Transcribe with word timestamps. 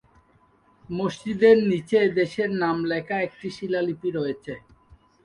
মসজিদের 0.89 1.57
নিচে 1.71 1.99
দেশের 2.19 2.49
নাম 2.61 2.77
লেখা 2.91 3.17
একটি 3.27 3.47
শিলালিপি 3.57 4.09
রয়েছে। 4.17 4.53